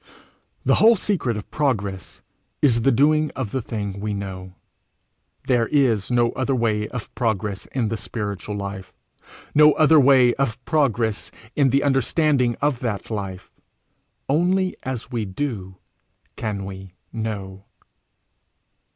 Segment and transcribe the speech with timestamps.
[0.65, 2.23] The whole secret of progress
[2.59, 4.55] is the doing of the thing we know.
[5.45, 8.91] There is no other way of progress in the spiritual life;
[9.53, 13.51] no other way of progress in the understanding of that life:
[14.27, 15.75] only as we do,
[16.35, 17.65] can we know.